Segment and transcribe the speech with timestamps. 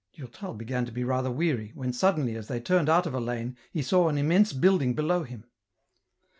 [0.13, 3.55] Durtal began to be rather weary, when suddenly as they turned out of a lane,
[3.71, 5.43] he saw an immense building below him.